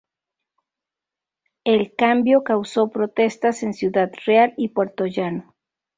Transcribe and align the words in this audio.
El 1.63 1.93
cambio 1.95 2.43
causó 2.43 2.89
protestas 2.89 3.61
en 3.61 3.75
Ciudad 3.75 4.11
Real 4.25 4.55
y 4.57 4.69
Puertollano. 4.69 5.53